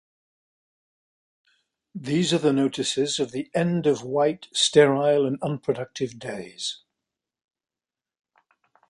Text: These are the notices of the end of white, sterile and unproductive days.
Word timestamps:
These 1.93 2.33
are 2.33 2.39
the 2.39 2.51
notices 2.51 3.19
of 3.19 3.31
the 3.31 3.51
end 3.53 3.85
of 3.85 4.01
white, 4.01 4.47
sterile 4.51 5.27
and 5.27 5.37
unproductive 5.43 6.17
days. 6.17 6.79